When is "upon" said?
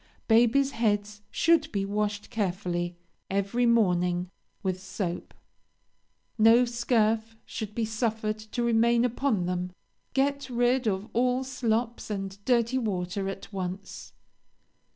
9.05-9.45